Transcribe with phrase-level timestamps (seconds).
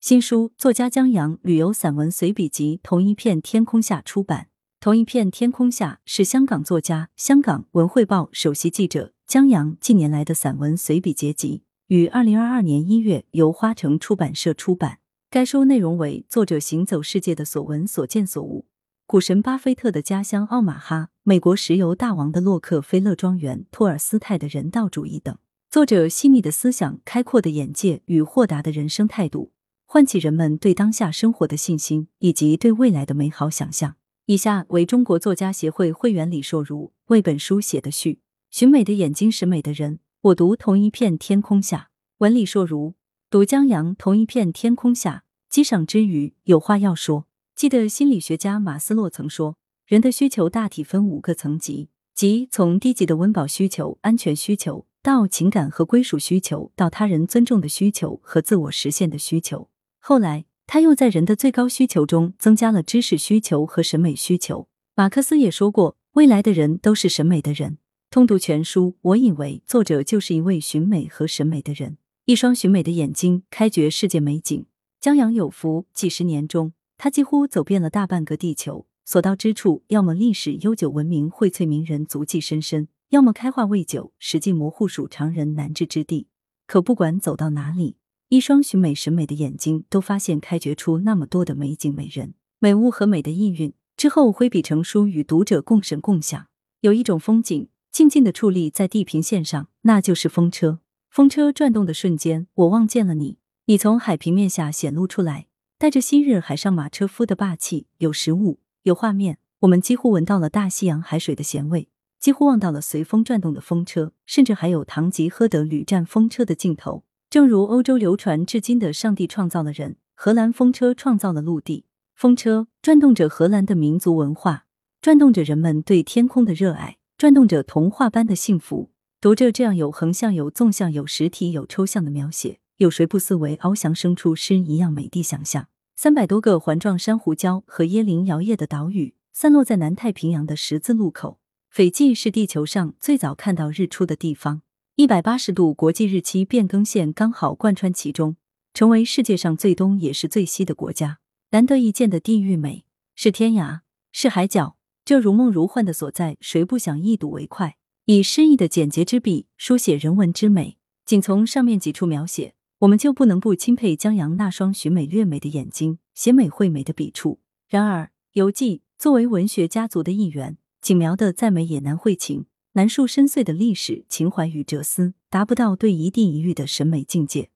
[0.00, 4.42] 新书作家江阳旅游散文随笔集《同一片天空下》出版。
[4.78, 15.00] 《同一片天空下》是香港作家、香港文汇报首席记者江阳近年来的散文随笔结集，于二零二二年一月由花城出版社出版。
[15.28, 18.66] 该书内容为作者行走世界的所闻所见所悟，
[19.04, 25.36] 股神巴菲特的家乡奥马哈，美国石油大王的洛克菲勒庄园，托尔斯泰的人道主义等。
[25.68, 29.50] 作者细腻的思想、开阔的眼界与豁达的人生态度。
[29.90, 33.96] 唤起人们对当下生活的信心，以及对未来的美好想象。
[34.26, 38.20] 以下为中国作家协会会员李硕如为本书写的序：
[38.50, 40.00] 寻美的眼睛，审美的人。
[40.20, 41.88] 我读同一片天空下，
[42.18, 42.96] 文李硕如
[43.30, 45.24] 读江阳同一片天空下。
[45.48, 47.26] 激赏之余，有话要说。
[47.56, 59.70] 记得心理学家马斯洛曾说，人的需求大体分五个层级，即从低级的温饱需求、安全需求，到情感和归属需求，到他人尊重的需求和自我实现的需求。
[60.08, 64.66] 后来，他又在人的最高需求中增加了知识需求和审美需求。
[64.94, 67.76] 马克思也说过，未来的人都是审美的人。
[68.08, 74.64] 通读全书，我以为作者就是一位寻美和审美的人，一双寻美的眼睛，开掘世界美景。
[74.98, 86.28] 江阳有福，几十年中，他几乎走遍了大半个地球，所到之处，要么历史悠久文明荟萃名人足迹深深，要么开化未久实际模糊属常人难至之地。
[86.66, 87.96] 可不管走到哪里。
[88.30, 93.72] 一双寻美审美的眼睛，都发现开掘出那么多的美景、美人、美物和美的意蕴。
[93.96, 96.46] 之后挥笔成书，与读者共审共享。
[96.82, 100.80] 有一种风景，静静的矗立在地平线上，那就是风车。
[101.08, 105.46] 风车转动的瞬间，我望见了你，你从海平面下显露出来，
[105.78, 107.86] 带着昔日海上马车夫的霸气。
[107.96, 111.88] 有实物，有画面，我们几乎闻到了大西洋海水的咸味，
[112.20, 117.04] 几乎望到了随风转动的风车，甚至还有堂吉诃德屡战风车的镜头。
[117.30, 121.84] 正如欧洲流传至今的“上帝创造了人，荷兰风车创造了陆地”，
[122.16, 124.64] 风车转动着荷兰的民族文化，
[125.02, 128.92] 转动着人们对天空的热爱，转动着童话般的幸福。
[129.20, 135.68] 读着这样有横向、有纵向、有实体、有抽象的描写，有谁不思维翱翔，生出诗一样美的想象？
[135.96, 141.38] 三百多个环状珊瑚礁和椰林摇曳的岛屿，散落在南太平洋的十字路口。
[141.68, 144.62] 斐济是地球上最早看到日出的地方。
[144.98, 148.34] 一百八十度国际日期变更线刚好贯穿其中，
[148.74, 151.20] 成为世界上最东也是最西的国家。
[151.50, 157.76] 难得一见的地域美，是天涯，是海角，这如梦如幻的所在，谁不想一睹为快？
[158.06, 167.38] 以诗意的简洁之笔书写人文之美，仅从上面几处描写，我们就不能不钦佩江阳那双寻美略美的眼睛，写美绘美的笔触。
[167.68, 172.46] 然而，游记作为文学家族的一员，仅描的再美也难绘情。
[172.78, 177.50] 难述深邃的历史情怀与哲思，达不到对一地一域的审美境界。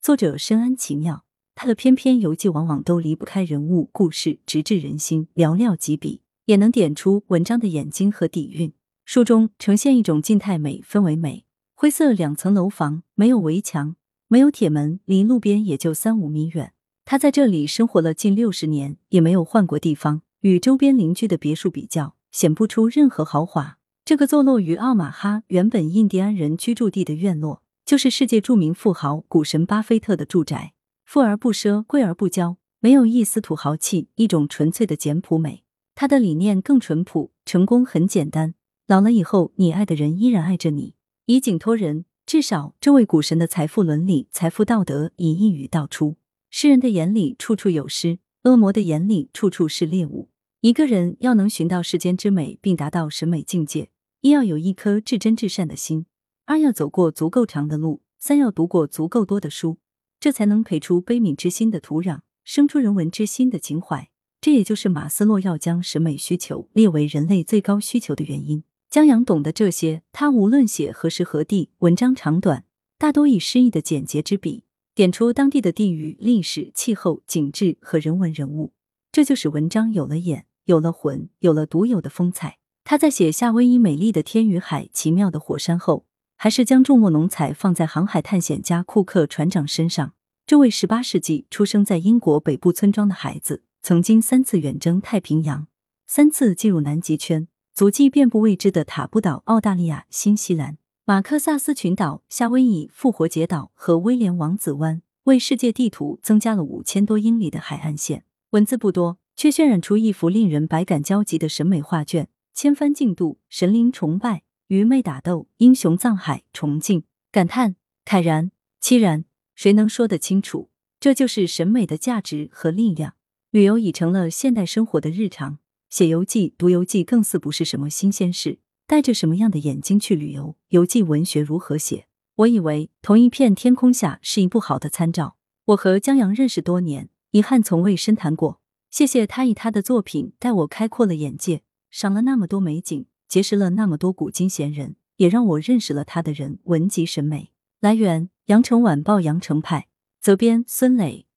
[0.00, 1.24] 作者深谙其妙，
[1.56, 8.72] 他的篇篇游记往往都离不开人物故事，直至人心，寥寥几笔也能点出文章的眼睛和底蕴。
[9.04, 13.96] 书中呈现一种静态美氛围美，灰色两层楼房，没有围墙，
[14.28, 16.72] 没有铁门，离路边也就三五米远。
[17.04, 20.22] 他在这里生活了近六十年，也没有换过地方。
[20.42, 23.77] 与周边邻居的别墅比较，显不出任何豪华。
[24.08, 30.72] 这个坐落于奥马哈原本印第安人居住地的院落，就是世界著名富豪股神巴菲特的住宅。
[31.04, 35.62] 富而不奢，贵而不骄，没有一丝土豪气，一种纯粹的简朴美。
[35.94, 38.54] 他的理念更淳朴，成功很简单。
[38.86, 40.94] 老了以后，你爱的人依然爱着你，
[41.26, 42.06] 以景托人。
[42.24, 46.16] 至少，这位股神的财富伦理、财富道德已一语道出。
[46.48, 50.30] 诗人的眼里处处有诗，恶魔的眼里处处是猎物。
[50.62, 53.90] 一个人要能寻到世间之美，并达到审美境界。
[54.20, 56.06] 一要有一颗至真至善的心，
[56.44, 59.78] 二要走过足够长的路，三要读过足够多的书，
[60.18, 64.10] 这才能培出悲悯之心的土壤，生出人文之心的情怀。
[64.40, 68.64] 这也就是马斯洛要将审美需求列为人类最高需求的原因。
[68.90, 72.64] 江阳懂得这些，他无论写何时何地，文章长短，
[72.98, 74.64] 大多以诗意的简洁之笔，
[74.94, 78.72] 点出当地的地域、历史、气候、景致和人文人物，
[79.12, 82.58] 这就使文章有了眼，有了魂，有了独有的风采。
[82.90, 86.06] 他在写夏威夷美丽的天与海、奇妙的火山后，
[86.38, 90.14] 还是将众目浓彩放在航海探险家库克船长身上。
[90.46, 95.66] 这位十八世纪出生在英国北部村庄的孩子，曾经三次远征太平洋，
[96.06, 108.24] 三次进入南极圈，足迹遍布未知的塔布岛、澳大利亚、新西兰、马克萨斯群岛、夏威夷、复活节岛和威廉王子湾，为世界地图增加了五千多英里的海岸线。
[108.52, 112.28] 文字不多，却渲染出一幅令人百感交集的审美画卷。
[112.60, 118.50] 千帆竞渡，神灵崇拜，愚昧打斗，英雄葬海，崇敬，感叹，慨然，
[118.82, 119.24] 凄然，
[119.54, 120.68] 谁能说得清楚？
[120.98, 123.14] 这就是审美的价值和力量。
[123.52, 128.58] 旅游已成了现代生活的日常，写游记、读游记更似不是什么新鲜事。
[128.88, 130.56] 带着什么样的眼睛去旅游？
[130.70, 132.08] 游记文学如何写？
[132.38, 135.36] 我以为同一片天空下是一部好的参照。
[135.66, 138.60] 我和江阳认识多年，遗憾从未深谈过。
[138.90, 147.52] 谢谢他以他的作品带我开阔了眼界，赏了那么多美景，结识了那么多古今贤人，也让我认识了他的人文及审美。
[147.80, 149.86] 来源：羊城晚报羊城派，
[150.20, 151.27] 责编：孙磊。